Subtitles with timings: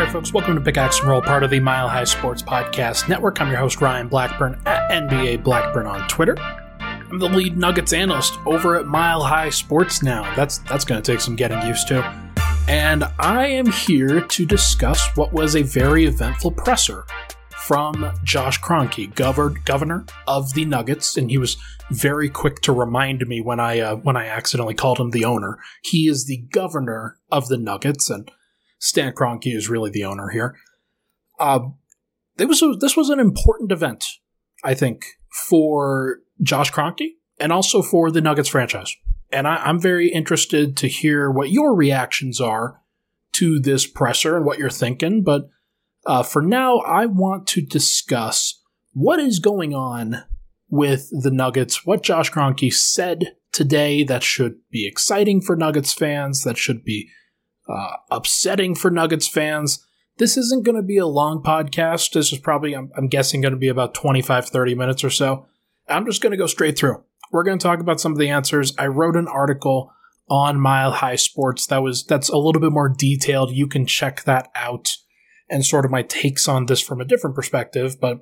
[0.00, 3.06] All right, folks, welcome to Pickaxe and Roll, part of the Mile High Sports Podcast
[3.06, 3.38] Network.
[3.38, 6.38] I'm your host, Ryan Blackburn, at NBA Blackburn on Twitter.
[6.80, 10.22] I'm the lead Nuggets analyst over at Mile High Sports now.
[10.34, 12.02] That's that's going to take some getting used to.
[12.66, 17.04] And I am here to discuss what was a very eventful presser
[17.50, 21.58] from Josh Kroenke, governor, governor of the Nuggets, and he was
[21.90, 25.58] very quick to remind me when I uh, when I accidentally called him the owner.
[25.82, 28.30] He is the governor of the Nuggets, and
[28.80, 30.56] Stan Kroenke is really the owner here.
[31.38, 31.60] Uh,
[32.38, 34.04] was a, this was an important event,
[34.64, 35.04] I think,
[35.48, 38.94] for Josh Kroenke and also for the Nuggets franchise.
[39.30, 42.80] And I, I'm very interested to hear what your reactions are
[43.32, 45.22] to this presser and what you're thinking.
[45.22, 45.48] But
[46.06, 48.60] uh, for now, I want to discuss
[48.92, 50.24] what is going on
[50.68, 56.42] with the Nuggets, what Josh Kroenke said today that should be exciting for Nuggets fans,
[56.44, 57.10] that should be
[57.70, 59.84] uh, upsetting for Nuggets fans.
[60.18, 62.12] This isn't going to be a long podcast.
[62.12, 65.46] This is probably, I'm, I'm guessing, going to be about 25, 30 minutes or so.
[65.88, 67.02] I'm just going to go straight through.
[67.32, 68.74] We're going to talk about some of the answers.
[68.78, 69.92] I wrote an article
[70.28, 73.50] on Mile High Sports that was that's a little bit more detailed.
[73.52, 74.96] You can check that out
[75.48, 78.00] and sort of my takes on this from a different perspective.
[78.00, 78.20] But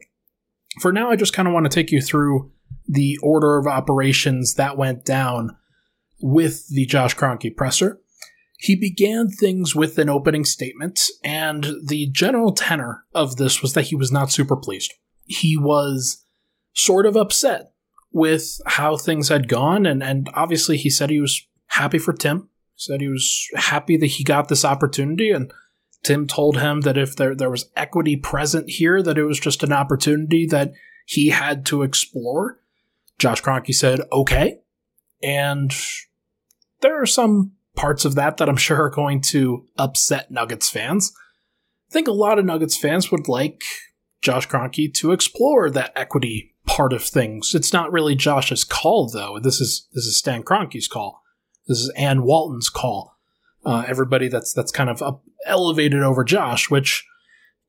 [0.81, 2.51] for now, I just kind of want to take you through
[2.87, 5.57] the order of operations that went down
[6.21, 8.01] with the Josh Kroenke presser.
[8.61, 13.87] He began things with an opening statement, and the general tenor of this was that
[13.87, 14.95] he was not super pleased.
[15.27, 16.25] He was
[16.73, 17.71] sort of upset
[18.13, 22.49] with how things had gone, and, and obviously he said he was happy for Tim.
[22.75, 25.53] Said he was happy that he got this opportunity, and
[26.03, 29.63] Tim told him that if there, there was equity present here, that it was just
[29.63, 30.73] an opportunity that
[31.07, 32.61] he had to explore.
[33.19, 34.61] Josh Kroenke said, okay.
[35.23, 35.73] And
[36.81, 41.13] there are some parts of that that I'm sure are going to upset Nuggets fans.
[41.89, 43.63] I think a lot of Nuggets fans would like
[44.21, 47.55] Josh Kroenke to explore that equity part of things.
[47.55, 49.39] It's not really Josh's call, though.
[49.39, 51.23] This is this is Stan Kroenke's call.
[51.69, 53.17] This is Ann Walton's call.
[53.65, 57.07] Uh, everybody that's that's kind of up, elevated over Josh, which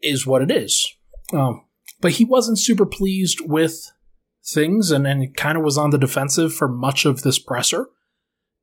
[0.01, 0.91] is what it is.
[1.31, 1.65] Um,
[2.01, 3.91] but he wasn't super pleased with
[4.43, 7.89] things, and and kind of was on the defensive for much of this presser.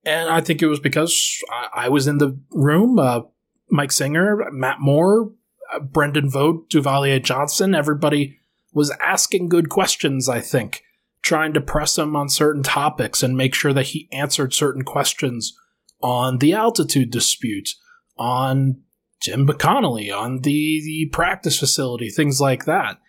[0.06, 2.98] And I think it was because I, I was in the room.
[2.98, 3.22] Uh,
[3.68, 5.32] Mike Singer, Matt Moore,
[5.74, 8.38] uh, Brendan Vogt, Duvalier Johnson, everybody
[8.72, 10.84] was asking good questions, I think,
[11.22, 15.58] trying to press him on certain topics and make sure that he answered certain questions
[16.00, 17.70] on the altitude dispute,
[18.16, 18.82] on
[19.20, 23.00] Tim Connelly, on the, the practice facility, things like that.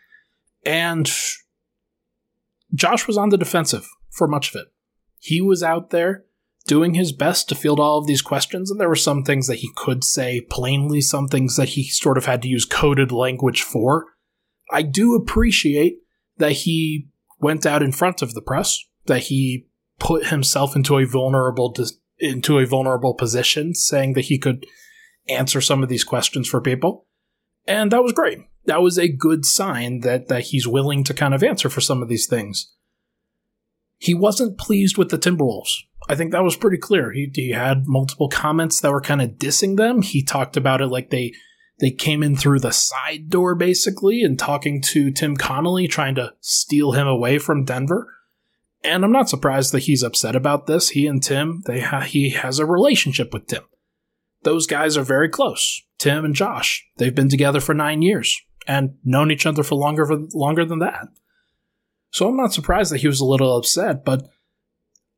[0.66, 1.12] And
[2.74, 4.68] Josh was on the defensive for much of it.
[5.20, 6.24] He was out there
[6.68, 9.60] doing his best to field all of these questions, and there were some things that
[9.60, 13.64] he could say plainly, some things that he sort of had to use coded language
[13.64, 14.06] for.
[14.72, 16.00] I do appreciate
[16.38, 17.08] that he
[17.40, 19.68] went out in front of the press, that he
[19.98, 21.74] put himself into a vulnerable
[22.20, 24.66] into a vulnerable position, saying that he could
[25.30, 27.06] answer some of these questions for people.
[27.66, 28.40] And that was great.
[28.66, 32.02] That was a good sign that that he's willing to kind of answer for some
[32.02, 32.74] of these things.
[33.98, 35.72] He wasn't pleased with the Timberwolves.
[36.10, 37.12] I think that was pretty clear.
[37.12, 40.02] He, he had multiple comments that were kind of dissing them.
[40.02, 41.34] He talked about it like they
[41.80, 46.34] they came in through the side door basically and talking to Tim Connelly, trying to
[46.42, 48.16] steal him away from Denver.
[48.84, 50.90] And I'm not surprised that he's upset about this.
[50.90, 53.64] He and Tim, they ha- he has a relationship with Tim.
[54.44, 55.84] Those guys are very close.
[56.00, 60.06] Tim and Josh, they've been together for nine years and known each other for longer
[60.06, 61.08] for longer than that.
[62.12, 64.28] So I'm not surprised that he was a little upset, but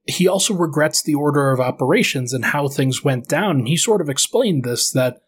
[0.04, 3.60] he also regrets the order of operations and how things went down.
[3.60, 5.22] And he sort of explained this that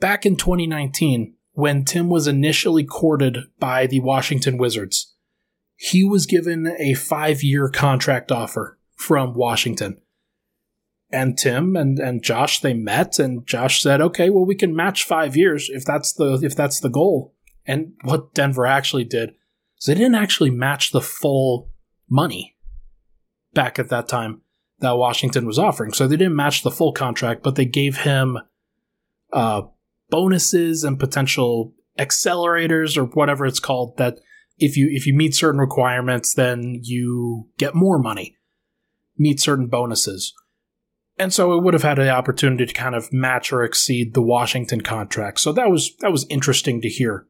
[0.00, 5.14] back in 2019, when Tim was initially courted by the Washington Wizards,
[5.76, 10.00] he was given a five year contract offer from Washington.
[11.10, 15.04] And Tim and, and Josh, they met and Josh said, okay, well, we can match
[15.04, 17.34] five years if that's the, if that's the goal.
[17.64, 19.34] And what Denver actually did
[19.78, 21.70] is they didn't actually match the full
[22.10, 22.56] money
[23.54, 24.42] back at that time
[24.80, 25.92] that Washington was offering.
[25.92, 28.38] So they didn't match the full contract, but they gave him
[29.32, 29.62] uh,
[30.10, 34.20] bonuses and potential accelerators or whatever it's called that
[34.56, 38.38] if you if you meet certain requirements then you get more money
[39.18, 40.32] meet certain bonuses.
[41.18, 44.22] And so it would have had the opportunity to kind of match or exceed the
[44.22, 45.40] Washington contract.
[45.40, 47.26] So that was that was interesting to hear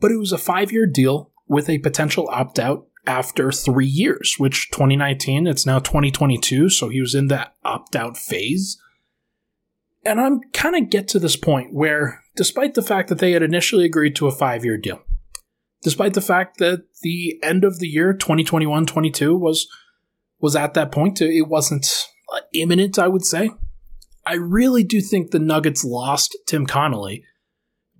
[0.00, 4.34] but it was a 5 year deal with a potential opt out after 3 years
[4.38, 8.78] which 2019 it's now 2022 so he was in that opt out phase
[10.06, 13.42] And I'm kind of get to this point where, despite the fact that they had
[13.42, 15.02] initially agreed to a five year deal,
[15.82, 19.68] despite the fact that the end of the year 2021-22 was
[20.38, 23.50] was at that point, it wasn't uh, imminent, I would say.
[24.26, 27.24] I really do think the Nuggets lost Tim Connelly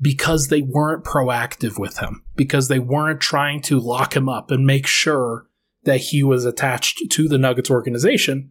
[0.00, 4.66] because they weren't proactive with him, because they weren't trying to lock him up and
[4.66, 5.46] make sure
[5.84, 8.50] that he was attached to the Nuggets organization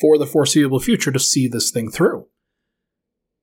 [0.00, 2.26] for the foreseeable future to see this thing through.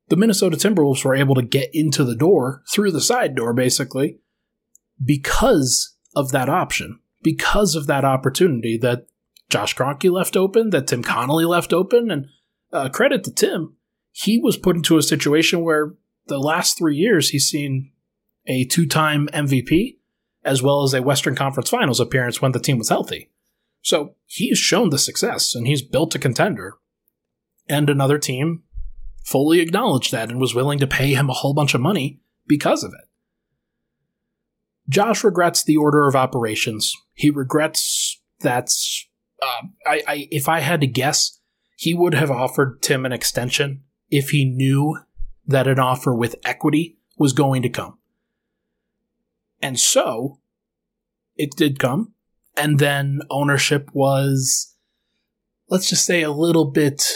[0.09, 4.19] The Minnesota Timberwolves were able to get into the door through the side door, basically,
[5.03, 9.07] because of that option, because of that opportunity that
[9.49, 12.27] Josh Kroenke left open, that Tim Connelly left open, and
[12.71, 13.75] uh, credit to Tim,
[14.11, 15.95] he was put into a situation where
[16.27, 17.91] the last three years he's seen
[18.45, 19.97] a two-time MVP
[20.43, 23.29] as well as a Western Conference Finals appearance when the team was healthy.
[23.81, 26.75] So he's shown the success and he's built a contender.
[27.67, 28.63] And another team
[29.25, 32.83] fully acknowledged that and was willing to pay him a whole bunch of money because
[32.83, 33.07] of it.
[34.89, 36.93] Josh regrets the order of operations.
[37.13, 38.69] He regrets that.
[39.41, 41.39] Uh, I, I, if I had to guess,
[41.77, 44.97] he would have offered Tim an extension if he knew
[45.45, 47.97] that an offer with equity was going to come.
[49.61, 50.39] And so,
[51.35, 52.13] it did come.
[52.55, 54.75] And then ownership was,
[55.69, 57.11] let's just say, a little bit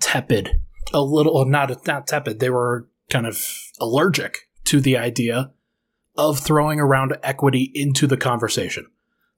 [0.00, 0.60] tepid.
[0.92, 2.38] A little, not, not tepid.
[2.38, 3.40] They were kind of
[3.80, 5.52] allergic to the idea
[6.16, 8.86] of throwing around equity into the conversation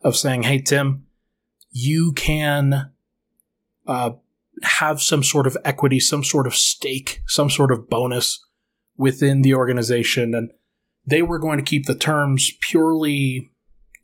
[0.02, 1.06] of saying, "Hey Tim,
[1.70, 2.90] you can
[3.86, 4.10] uh,
[4.62, 8.44] have some sort of equity, some sort of stake, some sort of bonus
[8.96, 10.50] within the organization," and
[11.06, 13.50] they were going to keep the terms purely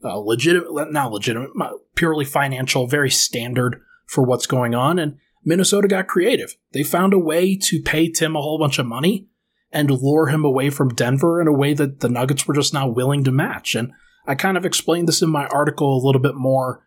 [0.04, 1.50] uh, legitimate, not legitimate,
[1.94, 4.98] purely financial, very standard for what's going on.
[4.98, 6.56] And Minnesota got creative.
[6.72, 9.28] They found a way to pay Tim a whole bunch of money
[9.72, 12.94] and lure him away from Denver in a way that the Nuggets were just not
[12.94, 13.74] willing to match.
[13.74, 13.92] And
[14.26, 16.86] I kind of explained this in my article a little bit more.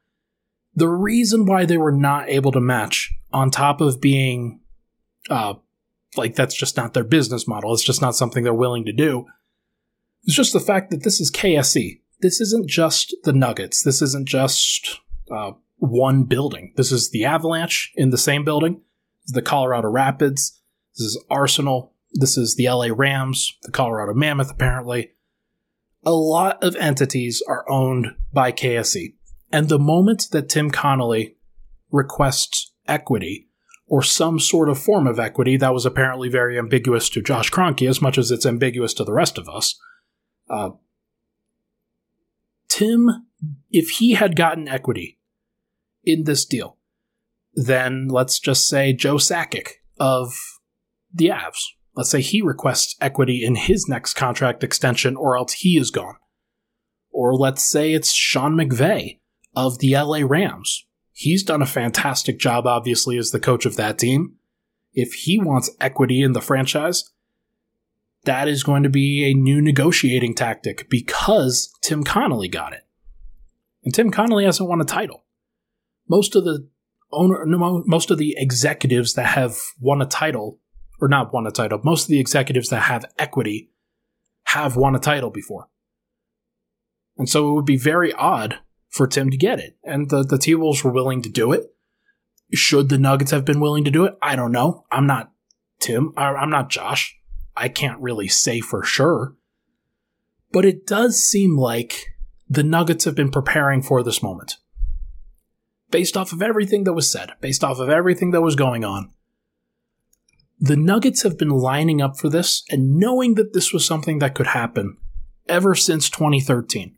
[0.73, 4.59] The reason why they were not able to match, on top of being
[5.29, 5.53] uh,
[6.15, 9.25] like that's just not their business model, it's just not something they're willing to do,
[10.23, 12.01] It's just the fact that this is KSE.
[12.21, 13.83] This isn't just the Nuggets.
[13.83, 14.99] This isn't just
[15.31, 16.73] uh, one building.
[16.75, 18.81] This is the Avalanche in the same building.
[19.27, 20.59] The Colorado Rapids.
[20.95, 21.93] This is Arsenal.
[22.13, 25.11] This is the LA Rams, the Colorado Mammoth, apparently.
[26.05, 29.13] A lot of entities are owned by KSE.
[29.51, 31.35] And the moment that Tim Connelly
[31.91, 33.47] requests equity,
[33.87, 37.87] or some sort of form of equity that was apparently very ambiguous to Josh Kroenke
[37.87, 39.79] as much as it's ambiguous to the rest of us,
[40.49, 40.69] uh,
[42.67, 43.09] Tim,
[43.69, 45.19] if he had gotten equity
[46.03, 46.77] in this deal,
[47.53, 49.69] then let's just say Joe Sakic
[49.99, 50.35] of
[51.13, 51.63] the Avs
[51.97, 56.13] Let's say he requests equity in his next contract extension, or else he is gone.
[57.09, 59.19] Or let's say it's Sean McVay
[59.55, 60.85] of the LA Rams.
[61.19, 64.35] He's done a fantastic job, obviously, as the coach of that team.
[64.93, 67.09] If he wants equity in the franchise,
[68.25, 72.85] that is going to be a new negotiating tactic because Tim Connelly got it.
[73.83, 75.23] And Tim Connelly hasn't won a title.
[76.07, 76.69] Most of the
[77.11, 80.59] owner, most of the executives that have won a title
[81.01, 81.81] or not won a title.
[81.83, 83.71] Most of the executives that have equity
[84.43, 85.67] have won a title before.
[87.17, 88.59] And so it would be very odd
[88.97, 89.77] for Tim to get it.
[89.83, 91.73] And the, the T Wolves were willing to do it.
[92.53, 94.17] Should the Nuggets have been willing to do it?
[94.21, 94.85] I don't know.
[94.91, 95.31] I'm not
[95.79, 96.13] Tim.
[96.17, 97.17] I'm not Josh.
[97.55, 99.35] I can't really say for sure.
[100.51, 102.05] But it does seem like
[102.49, 104.57] the Nuggets have been preparing for this moment.
[105.91, 109.11] Based off of everything that was said, based off of everything that was going on,
[110.59, 114.35] the Nuggets have been lining up for this and knowing that this was something that
[114.35, 114.97] could happen
[115.47, 116.97] ever since 2013,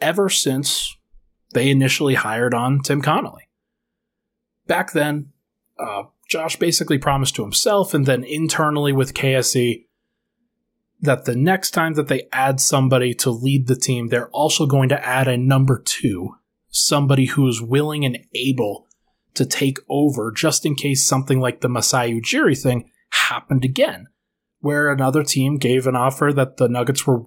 [0.00, 0.95] ever since
[1.56, 3.48] they initially hired on Tim Connelly.
[4.66, 5.32] Back then,
[5.78, 9.86] uh, Josh basically promised to himself and then internally with KSE
[11.00, 14.90] that the next time that they add somebody to lead the team, they're also going
[14.90, 16.36] to add a number two,
[16.68, 18.86] somebody who is willing and able
[19.32, 22.90] to take over just in case something like the Masai Ujiri thing
[23.30, 24.08] happened again,
[24.60, 27.22] where another team gave an offer that the Nuggets were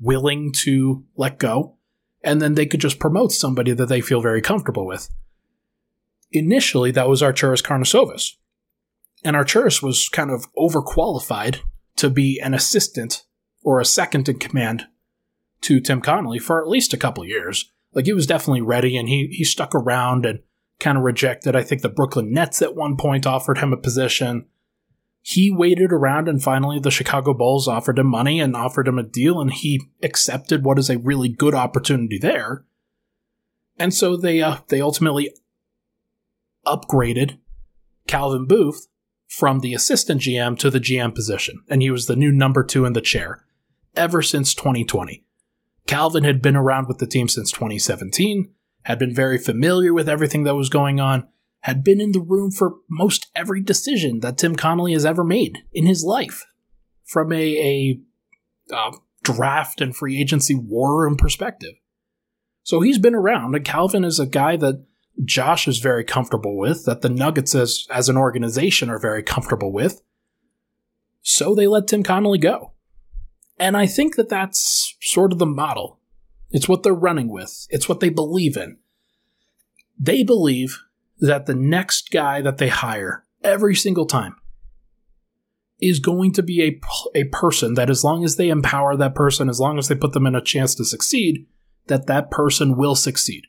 [0.00, 1.76] willing to let go,
[2.22, 5.08] and then they could just promote somebody that they feel very comfortable with.
[6.32, 8.36] Initially, that was Arturas Karnisovas.
[9.24, 11.60] And Arturas was kind of overqualified
[11.96, 13.24] to be an assistant
[13.62, 14.86] or a second in command
[15.62, 17.72] to Tim Connelly for at least a couple years.
[17.92, 20.40] Like he was definitely ready and he he stuck around and
[20.78, 21.56] kind of rejected.
[21.56, 24.46] I think the Brooklyn Nets at one point offered him a position.
[25.28, 29.02] He waited around and finally the Chicago Bulls offered him money and offered him a
[29.02, 32.64] deal and he accepted what is a really good opportunity there.
[33.76, 35.34] And so they uh, they ultimately
[36.64, 37.38] upgraded
[38.06, 38.86] Calvin Booth
[39.26, 42.84] from the assistant GM to the GM position and he was the new number 2
[42.84, 43.44] in the chair
[43.96, 45.24] ever since 2020.
[45.88, 48.48] Calvin had been around with the team since 2017,
[48.82, 51.26] had been very familiar with everything that was going on,
[51.60, 55.58] had been in the room for most every decision that Tim Connelly has ever made
[55.72, 56.44] in his life,
[57.04, 58.00] from a, a
[58.74, 61.74] uh, draft and free agency war room perspective.
[62.62, 64.84] So he's been around, and Calvin is a guy that
[65.24, 69.72] Josh is very comfortable with, that the Nuggets as, as an organization are very comfortable
[69.72, 70.02] with.
[71.22, 72.72] So they let Tim Connelly go.
[73.58, 76.00] And I think that that's sort of the model.
[76.50, 78.78] It's what they're running with, it's what they believe in.
[79.98, 80.78] They believe
[81.18, 84.36] that the next guy that they hire every single time
[85.80, 86.80] is going to be a,
[87.18, 90.12] a person that as long as they empower that person as long as they put
[90.12, 91.46] them in a chance to succeed
[91.86, 93.44] that that person will succeed.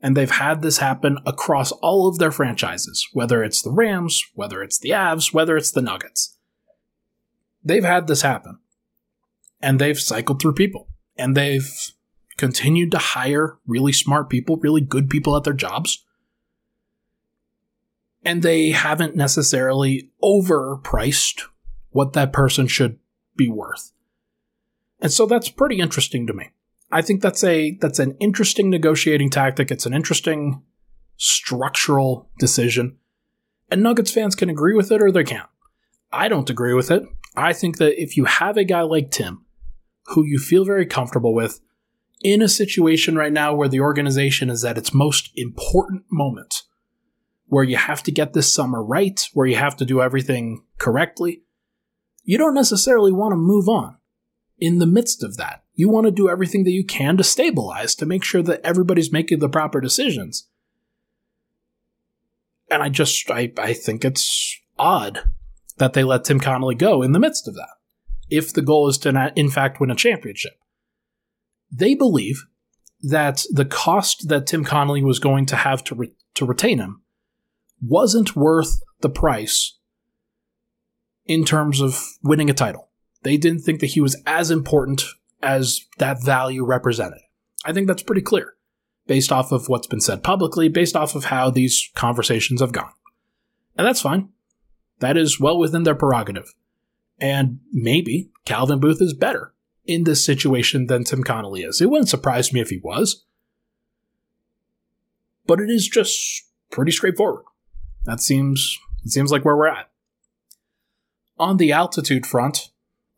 [0.00, 4.62] And they've had this happen across all of their franchises whether it's the rams whether
[4.62, 6.36] it's the avs whether it's the nuggets.
[7.64, 8.58] They've had this happen.
[9.60, 10.88] And they've cycled through people.
[11.16, 11.68] And they've
[12.36, 16.04] continued to hire really smart people really good people at their jobs
[18.28, 21.44] and they haven't necessarily overpriced
[21.88, 22.98] what that person should
[23.38, 23.92] be worth.
[25.00, 26.50] And so that's pretty interesting to me.
[26.92, 29.70] I think that's a that's an interesting negotiating tactic.
[29.70, 30.62] It's an interesting
[31.16, 32.98] structural decision.
[33.70, 35.48] And Nuggets fans can agree with it or they can't.
[36.12, 37.04] I don't agree with it.
[37.34, 39.46] I think that if you have a guy like Tim,
[40.08, 41.60] who you feel very comfortable with,
[42.22, 46.64] in a situation right now where the organization is at its most important moment,
[47.48, 51.42] where you have to get this summer right, where you have to do everything correctly,
[52.22, 53.96] you don't necessarily want to move on.
[54.58, 57.94] In the midst of that, you want to do everything that you can to stabilize,
[57.94, 60.48] to make sure that everybody's making the proper decisions.
[62.70, 65.22] And I just, I, I think it's odd
[65.78, 67.70] that they let Tim Connelly go in the midst of that,
[68.28, 70.58] if the goal is to, in fact, win a championship.
[71.70, 72.44] They believe
[73.00, 77.02] that the cost that Tim Connelly was going to have to, re- to retain him
[77.80, 79.78] wasn't worth the price
[81.26, 82.88] in terms of winning a title.
[83.22, 85.04] They didn't think that he was as important
[85.42, 87.20] as that value represented.
[87.64, 88.54] I think that's pretty clear
[89.06, 92.92] based off of what's been said publicly, based off of how these conversations have gone.
[93.76, 94.28] And that's fine.
[95.00, 96.52] That is well within their prerogative.
[97.18, 99.54] And maybe Calvin Booth is better
[99.86, 101.80] in this situation than Tim Connelly is.
[101.80, 103.24] It wouldn't surprise me if he was.
[105.46, 107.44] But it is just pretty straightforward.
[108.04, 109.90] That seems it seems like where we're at.
[111.38, 112.70] On the altitude front,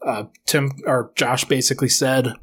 [0.05, 2.35] uh, Tim or Josh basically said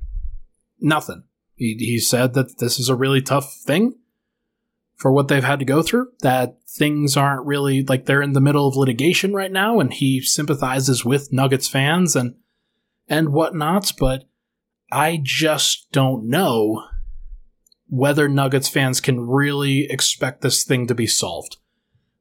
[0.80, 1.24] nothing.
[1.56, 3.96] He, he said that this is a really tough thing
[4.96, 8.42] for what they've had to go through, that things aren't really like they're in the
[8.42, 12.36] middle of litigation right now, and he sympathizes with Nuggets fans and
[13.08, 14.28] and whatnots, but
[14.92, 16.84] I just don't know
[17.88, 21.58] whether Nuggets fans can really expect this thing to be solved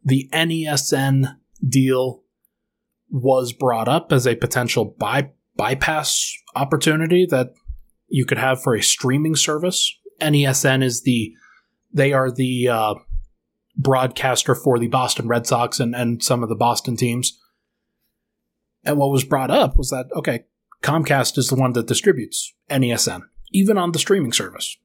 [0.06, 1.36] the NESN
[1.68, 2.22] deal
[3.10, 7.52] was brought up as a potential by- bypass opportunity that
[8.08, 9.98] you could have for a streaming service.
[10.20, 11.34] NESN is the
[11.92, 12.94] they are the uh,
[13.76, 17.38] broadcaster for the Boston Red Sox and, and some of the Boston teams.
[18.84, 20.44] And what was brought up was that okay,
[20.82, 24.76] Comcast is the one that distributes NESN, even on the streaming service.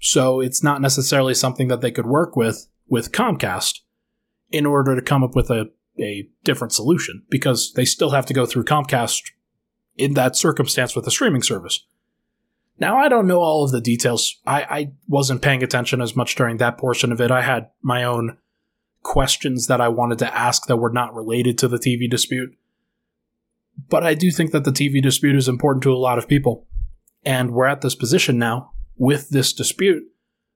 [0.00, 3.80] So it's not necessarily something that they could work with with Comcast
[4.50, 8.34] in order to come up with a, a different solution because they still have to
[8.34, 9.22] go through Comcast
[9.96, 11.84] in that circumstance with a streaming service.
[12.78, 14.38] Now, I don't know all of the details.
[14.46, 17.30] I, I wasn't paying attention as much during that portion of it.
[17.30, 18.38] I had my own
[19.02, 22.56] questions that I wanted to ask that were not related to the TV dispute.
[23.88, 26.66] But I do think that the TV dispute is important to a lot of people.
[27.24, 30.04] And we're at this position now with this dispute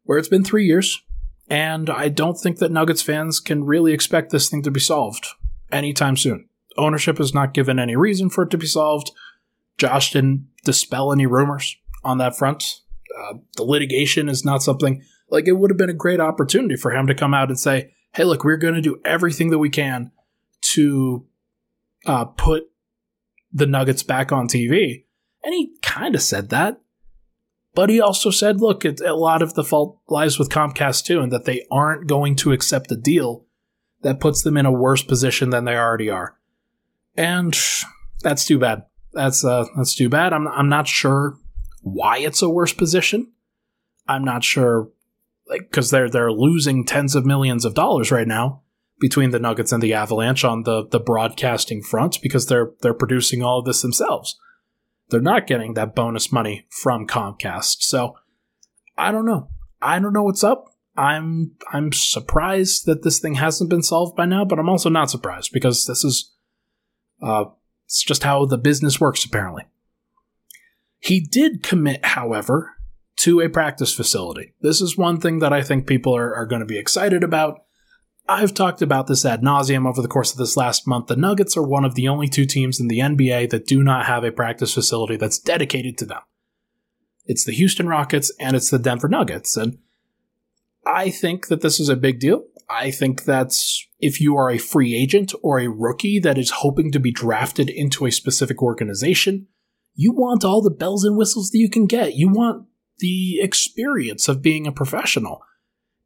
[0.05, 1.03] where it's been three years.
[1.49, 5.27] And I don't think that Nuggets fans can really expect this thing to be solved
[5.71, 6.49] anytime soon.
[6.77, 9.13] Ownership has not given any reason for it to be solved.
[9.79, 12.81] Josh didn't dispel any rumors on that front.
[13.19, 16.93] Uh, the litigation is not something like it would have been a great opportunity for
[16.93, 19.71] him to come out and say, hey, look, we're going to do everything that we
[19.71, 20.11] can
[20.63, 21.27] to
[22.07, 22.65] uh, put
[23.53, 25.05] the Nuggets back on TV.
[25.43, 26.81] And he kind of said that.
[27.75, 31.21] But he also said, look, it, a lot of the fault lies with Comcast too,
[31.21, 33.45] and that they aren't going to accept a deal
[34.03, 36.39] that puts them in a worse position than they already are.
[37.17, 37.59] And
[38.23, 38.85] that's too bad.
[39.13, 40.33] That's uh, that's too bad.
[40.33, 41.39] I'm I'm not sure
[41.83, 43.33] why it's a worse position.
[44.07, 44.91] I'm not sure,
[45.49, 48.63] like, because they're they're losing tens of millions of dollars right now
[49.01, 53.43] between the Nuggets and the Avalanche on the the broadcasting front because they're they're producing
[53.43, 54.39] all of this themselves.
[55.11, 57.77] They're not getting that bonus money from Comcast.
[57.81, 58.17] So
[58.97, 59.49] I don't know.
[59.81, 60.67] I don't know what's up.
[60.97, 65.11] I'm I'm surprised that this thing hasn't been solved by now, but I'm also not
[65.11, 66.33] surprised because this is
[67.23, 67.47] uh
[67.87, 69.65] it's just how the business works apparently.
[71.01, 72.77] He did commit, however,
[73.19, 74.55] to a practice facility.
[74.63, 77.65] This is one thing that I think people are, are going to be excited about.
[78.27, 81.09] I've talked about this ad nauseum over the course of this last month.
[81.09, 84.07] The Nuggets are one of the only two teams in the NBA that do not
[84.07, 86.21] have a practice facility that's dedicated to them.
[87.27, 89.57] It's the Houston Rockets and it's the Denver Nuggets.
[89.57, 89.79] And
[90.87, 92.45] I think that this is a big deal.
[92.69, 96.93] I think that's if you are a free agent or a rookie that is hoping
[96.93, 99.49] to be drafted into a specific organization,
[99.95, 102.15] you want all the bells and whistles that you can get.
[102.15, 102.67] You want
[102.99, 105.43] the experience of being a professional.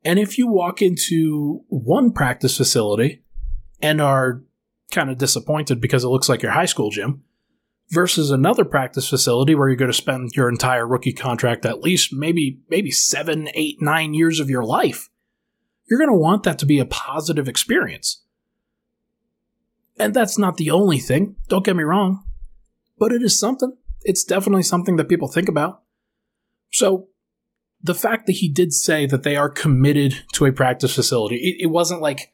[0.08, 3.22] And if you walk into one practice facility
[3.82, 4.40] and are
[4.90, 7.24] kind of disappointed because it looks like your high school gym,
[7.90, 12.10] versus another practice facility where you're going to spend your entire rookie contract at least
[12.10, 15.10] maybe maybe seven, eight, nine years of your life,
[15.90, 18.22] you're going to want that to be a positive experience.
[19.98, 21.36] And that's not the only thing.
[21.48, 22.24] Don't get me wrong,
[22.98, 23.76] but it is something.
[24.04, 25.82] It's definitely something that people think about.
[26.72, 27.07] So
[27.82, 31.64] the fact that he did say that they are committed to a practice facility, it,
[31.64, 32.32] it, wasn't like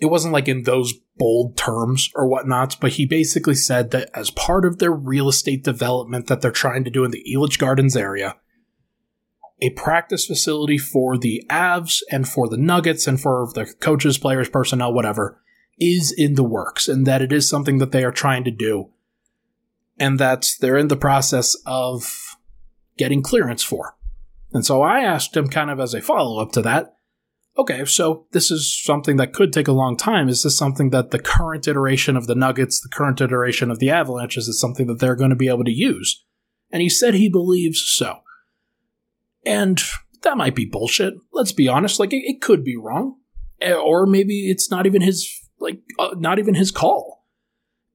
[0.00, 4.30] it wasn't like in those bold terms or whatnot, but he basically said that as
[4.30, 7.96] part of their real estate development that they're trying to do in the Elitch Gardens
[7.96, 8.36] area,
[9.60, 14.48] a practice facility for the Avs and for the Nuggets and for the coaches, players,
[14.48, 15.42] personnel, whatever,
[15.80, 18.90] is in the works, and that it is something that they are trying to do,
[19.98, 22.36] and that they're in the process of
[22.96, 23.96] getting clearance for.
[24.52, 26.94] And so I asked him, kind of as a follow up to that,
[27.58, 30.28] okay, so this is something that could take a long time.
[30.28, 33.90] Is this something that the current iteration of the Nuggets, the current iteration of the
[33.90, 36.24] Avalanche, is something that they're going to be able to use?
[36.70, 38.18] And he said he believes so.
[39.44, 39.82] And
[40.22, 41.14] that might be bullshit.
[41.32, 41.98] Let's be honest.
[41.98, 43.16] Like, it, it could be wrong.
[43.60, 47.26] Eh, or maybe it's not even his, like, uh, not even his call.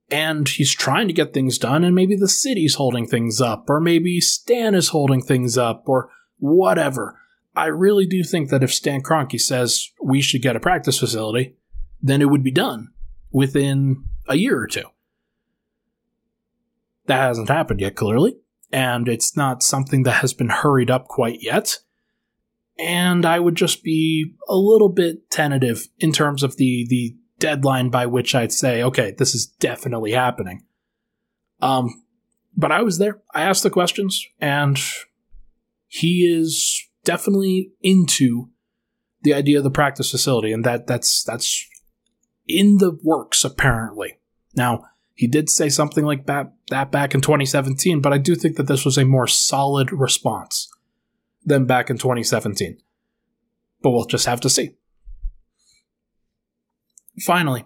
[0.09, 3.79] And he's trying to get things done, and maybe the city's holding things up, or
[3.79, 6.09] maybe Stan is holding things up, or
[6.43, 7.17] whatever.
[7.55, 11.55] I really do think that if Stan Kroenke says we should get a practice facility,
[12.01, 12.89] then it would be done
[13.31, 14.83] within a year or two.
[17.05, 18.35] That hasn't happened yet, clearly,
[18.73, 21.79] and it's not something that has been hurried up quite yet.
[22.77, 27.89] And I would just be a little bit tentative in terms of the the deadline
[27.89, 30.65] by which I'd say, okay, this is definitely happening.
[31.61, 32.03] Um,
[32.55, 33.21] but I was there.
[33.33, 34.77] I asked the questions, and
[35.93, 38.49] he is definitely into
[39.21, 41.67] the idea of the practice facility, and that that's that's
[42.47, 44.17] in the works apparently.
[44.55, 48.55] Now he did say something like that, that back in 2017, but I do think
[48.57, 50.67] that this was a more solid response
[51.45, 52.79] than back in 2017.
[53.83, 54.71] But we'll just have to see.
[57.19, 57.65] Finally,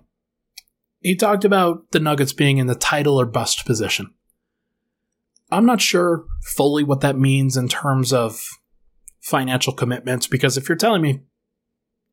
[0.99, 4.13] he talked about the Nuggets being in the title or bust position.
[5.49, 8.41] I'm not sure fully what that means in terms of
[9.21, 11.21] financial commitments because if you're telling me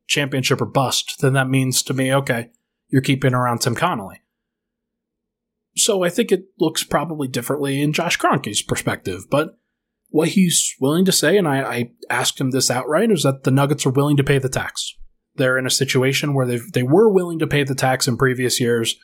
[0.07, 2.49] championship or bust, then that means to me, okay,
[2.89, 4.21] you're keeping around Tim Connelly.
[5.75, 9.57] So I think it looks probably differently in Josh Kroenke's perspective, but
[10.09, 13.51] what he's willing to say, and I, I, asked him this outright, is that the
[13.51, 14.95] Nuggets are willing to pay the tax.
[15.35, 18.61] They're in a situation where they they were willing to pay the tax in previous
[18.61, 18.95] years.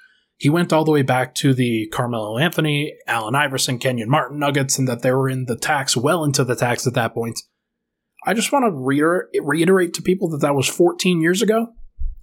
[0.42, 4.80] He went all the way back to the Carmelo Anthony, Allen Iverson, Kenyon Martin Nuggets,
[4.80, 7.44] and that they were in the tax, well into the tax at that point.
[8.26, 11.74] I just want to reiter- reiterate to people that that was 14 years ago,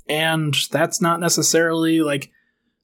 [0.08, 2.32] and that's not necessarily like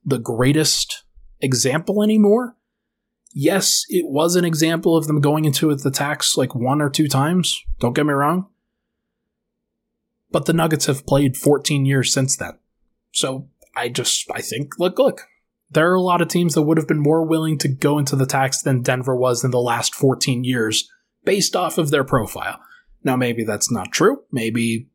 [0.05, 1.03] the greatest
[1.41, 2.57] example anymore.
[3.33, 7.09] Yes, it was an example of them going into the tax like one or two
[7.09, 7.61] times.
[7.81, 8.51] Don't get me wrong.
[10.31, 12.57] But the Nuggets have played 14 years since then.
[13.11, 15.23] So I just, I think, look, look,
[15.71, 18.17] there are a lot of teams that would have been more willing to go into
[18.17, 20.91] the tax than Denver was in the last 14 years
[21.25, 22.61] based off of their profile.
[23.03, 24.23] Now, maybe that's not true.
[24.31, 24.89] Maybe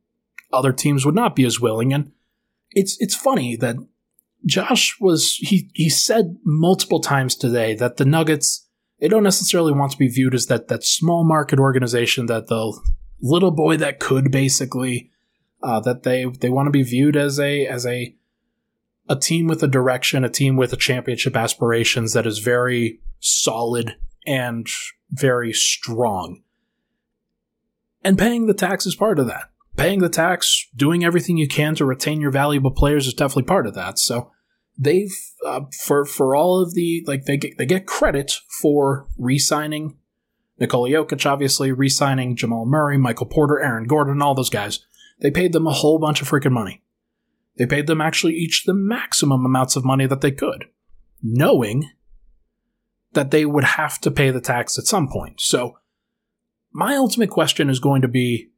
[0.51, 1.93] other teams would not be as willing.
[1.93, 2.11] And
[2.71, 3.75] it's it's funny that
[4.45, 8.67] Josh was he he said multiple times today that the Nuggets
[8.99, 12.79] they don't necessarily want to be viewed as that that small market organization that the
[13.21, 15.11] little boy that could basically
[15.61, 18.15] uh, that they they want to be viewed as a as a
[19.09, 23.95] a team with a direction, a team with a championship aspirations that is very solid
[24.25, 24.67] and
[25.09, 26.43] very strong.
[28.03, 29.49] And paying the tax is part of that.
[29.75, 33.65] Paying the tax, doing everything you can to retain your valuable players is definitely part
[33.65, 33.97] of that.
[33.97, 34.31] So
[34.77, 35.13] they've
[35.45, 39.97] uh, for for all of the like they get, they get credit for re-signing
[40.59, 44.85] Nikola Jokic, obviously re-signing Jamal Murray, Michael Porter, Aaron Gordon, all those guys.
[45.21, 46.81] They paid them a whole bunch of freaking money.
[47.59, 50.65] They paid them actually each the maximum amounts of money that they could,
[51.21, 51.91] knowing
[53.11, 55.41] that they would have to pay the tax at some point.
[55.41, 55.77] So,
[56.71, 58.49] my ultimate question is going to be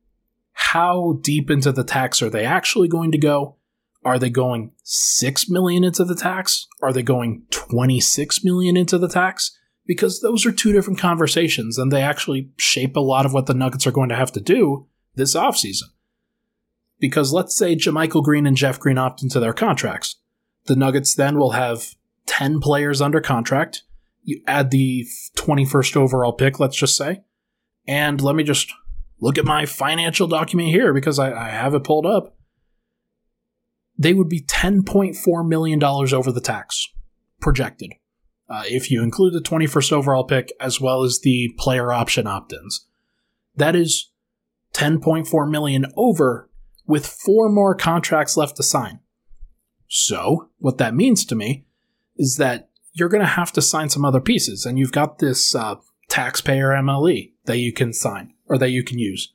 [0.54, 3.56] how deep into the tax are they actually going to go?
[4.06, 6.68] Are they going 6 million into the tax?
[6.84, 9.58] Are they going 26 million into the tax?
[9.88, 13.56] Because those are two different conversations and they actually shape a lot of what the
[13.56, 15.90] Nuggets are going to have to do this offseason.
[17.02, 20.16] Because let's say JaMychal Green and Jeff Green opt into their contracts.
[20.68, 21.96] The Nuggets then will have
[22.28, 23.84] 10 players under contract.
[24.24, 27.22] You add the 21st overall pick, let's just say.
[27.88, 28.72] And let me just
[29.20, 32.38] look at my financial document here because I, I have it pulled up.
[33.98, 36.88] They would be $10.4 million over the tax
[37.40, 37.94] projected.
[38.48, 42.86] Uh, if you include the 21st overall pick as well as the player option opt-ins.
[43.56, 44.12] That is
[44.74, 46.50] 10.4 million over
[46.92, 49.00] with four more contracts left to sign.
[49.88, 51.66] So, what that means to me
[52.18, 55.56] is that you're going to have to sign some other pieces, and you've got this
[55.56, 55.76] uh,
[56.10, 59.34] taxpayer MLE that you can sign or that you can use.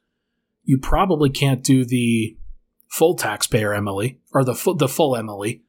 [0.65, 2.37] You probably can't do the
[2.89, 5.63] full taxpayer MLE or the the full MLE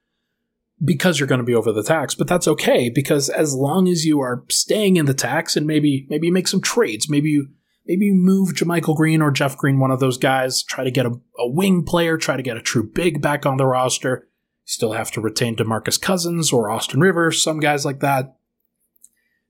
[0.83, 4.05] because you're going to be over the tax, but that's okay because as long as
[4.05, 7.47] you are staying in the tax and maybe maybe you make some trades, maybe you
[7.87, 11.11] maybe move JaMychal Green or Jeff Green, one of those guys, try to get a,
[11.39, 14.27] a wing player, try to get a true big back on the roster.
[14.65, 18.35] Still have to retain DeMarcus Cousins or Austin Rivers, some guys like that.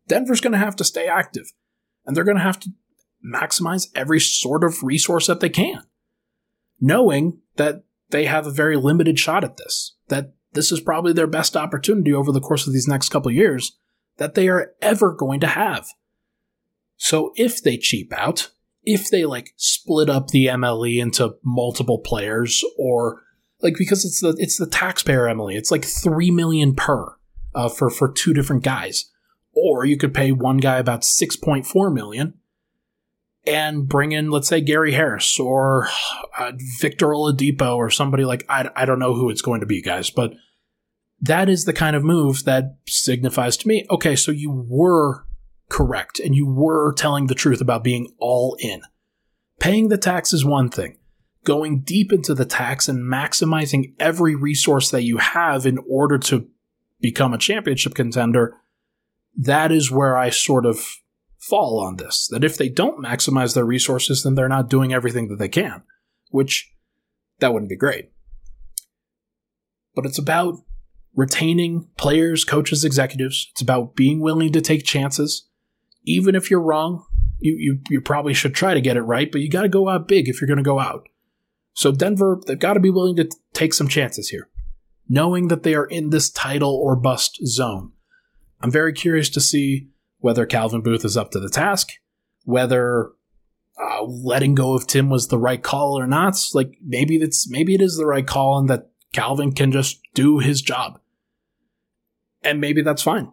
[0.07, 1.51] Denver's going to have to stay active,
[2.05, 2.69] and they're going to have to
[3.25, 5.83] maximize every sort of resource that they can,
[6.79, 9.95] knowing that they have a very limited shot at this.
[10.09, 13.77] That this is probably their best opportunity over the course of these next couple years
[14.17, 15.87] that they are ever going to have.
[16.97, 18.51] So if they cheap out,
[18.83, 23.21] if they like split up the MLE into multiple players or
[23.61, 27.15] like because it's the it's the taxpayer MLE, it's like 3 million per
[27.55, 29.11] uh, for for two different guys.
[29.53, 32.35] Or you could pay one guy about 6.4 million
[33.47, 35.87] and bring in, let's say, Gary Harris or
[36.37, 39.81] uh, Victor Oladipo or somebody like I, I don't know who it's going to be,
[39.81, 40.33] guys, but
[41.21, 45.25] that is the kind of move that signifies to me, okay, so you were
[45.69, 48.81] correct and you were telling the truth about being all in.
[49.59, 50.97] Paying the tax is one thing.
[51.43, 56.47] Going deep into the tax and maximizing every resource that you have in order to
[56.99, 58.55] become a championship contender,
[59.37, 60.85] that is where I sort of
[61.37, 62.27] fall on this.
[62.27, 65.83] That if they don't maximize their resources, then they're not doing everything that they can,
[66.29, 66.71] which
[67.39, 68.11] that wouldn't be great.
[69.95, 70.55] But it's about
[71.15, 73.47] retaining players, coaches, executives.
[73.51, 75.46] It's about being willing to take chances.
[76.07, 77.05] Even if you're wrong,
[77.39, 79.89] you, you, you probably should try to get it right, but you got to go
[79.89, 81.07] out big if you're going to go out.
[81.73, 84.49] So Denver, they've got to be willing to t- take some chances here,
[85.07, 87.91] knowing that they are in this title or bust zone.
[88.61, 89.89] I'm very curious to see
[90.19, 91.89] whether Calvin Booth is up to the task,
[92.45, 93.11] whether
[93.79, 96.35] uh, letting go of Tim was the right call or not.
[96.55, 100.39] Like maybe it's maybe it is the right call, and that Calvin can just do
[100.39, 100.99] his job
[102.47, 103.31] and maybe that's fine.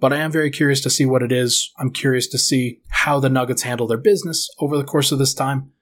[0.00, 1.72] But I am very curious to see what it is.
[1.78, 5.34] I'm curious to see how the Nuggets handle their business over the course of this
[5.34, 5.72] time.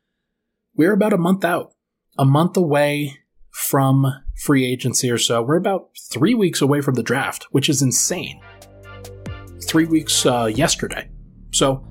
[0.74, 1.72] We're about a month out,
[2.18, 3.18] a month away
[3.50, 5.42] from free agency or so.
[5.42, 8.40] We're about three weeks away from the draft, which is insane.
[9.64, 11.10] Three weeks uh, yesterday.
[11.52, 11.84] So,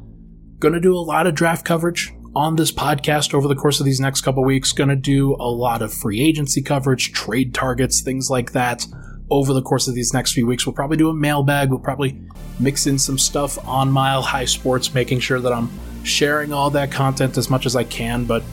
[0.59, 3.85] going to do a lot of draft coverage on this podcast over the course of
[3.85, 4.71] these next couple weeks.
[4.71, 8.85] Going to do a lot of free agency coverage, trade targets, things like that
[9.29, 10.65] over the course of these next few weeks.
[10.65, 11.69] We'll probably do a mailbag.
[11.69, 12.19] We'll probably
[12.59, 15.69] mix in some stuff on Mile High Sports, making sure that I'm
[16.03, 18.25] sharing all that content as much as I can.
[18.25, 18.43] But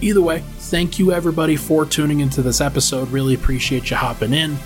[0.00, 3.10] either way, thank you everybody for tuning into this episode.
[3.10, 4.56] Really appreciate you hopping in.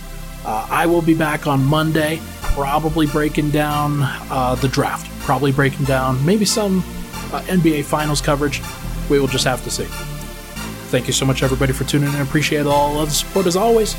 [0.45, 5.85] Uh, I will be back on Monday, probably breaking down uh, the draft, probably breaking
[5.85, 6.81] down maybe some
[7.33, 8.61] uh, NBA Finals coverage.
[9.09, 9.87] We will just have to see.
[10.91, 12.21] Thank you so much, everybody, for tuning in.
[12.21, 13.95] Appreciate all of the support as always.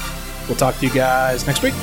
[0.47, 1.73] We'll talk to you guys next week.